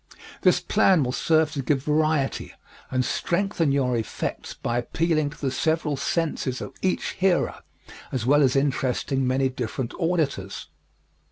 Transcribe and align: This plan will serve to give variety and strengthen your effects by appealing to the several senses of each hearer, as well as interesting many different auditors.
This 0.41 0.59
plan 0.59 1.03
will 1.03 1.11
serve 1.11 1.51
to 1.51 1.61
give 1.61 1.83
variety 1.83 2.55
and 2.89 3.05
strengthen 3.05 3.71
your 3.71 3.95
effects 3.95 4.55
by 4.55 4.79
appealing 4.79 5.29
to 5.29 5.39
the 5.39 5.51
several 5.51 5.95
senses 5.95 6.59
of 6.59 6.73
each 6.81 7.09
hearer, 7.19 7.59
as 8.11 8.25
well 8.25 8.41
as 8.41 8.55
interesting 8.55 9.27
many 9.27 9.47
different 9.47 9.93
auditors. 9.99 10.69